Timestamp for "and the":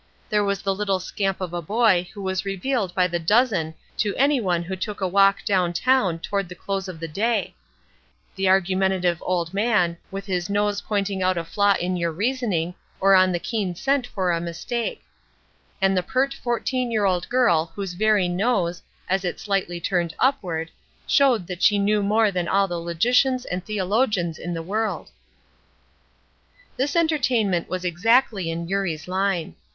15.79-16.01